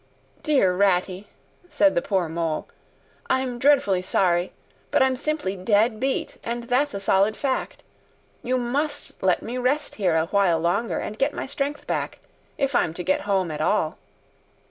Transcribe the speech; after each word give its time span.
"Dear 0.41 0.73
Ratty," 0.75 1.27
said 1.69 1.93
the 1.93 2.01
poor 2.01 2.27
Mole, 2.27 2.67
"I'm 3.29 3.59
dreadfully 3.59 4.01
sorry, 4.01 4.51
but 4.89 5.03
I'm 5.03 5.15
simply 5.15 5.55
dead 5.55 5.99
beat 5.99 6.37
and 6.43 6.63
that's 6.63 6.95
a 6.95 6.99
solid 6.99 7.37
fact. 7.37 7.83
You 8.41 8.57
must 8.57 9.11
let 9.21 9.43
me 9.43 9.59
rest 9.59 9.93
here 10.01 10.15
a 10.15 10.25
while 10.25 10.59
longer, 10.59 10.97
and 10.97 11.19
get 11.19 11.35
my 11.35 11.45
strength 11.45 11.85
back, 11.85 12.17
if 12.57 12.73
I'm 12.73 12.95
to 12.95 13.03
get 13.03 13.21
home 13.29 13.51
at 13.51 13.61
all." 13.61 13.99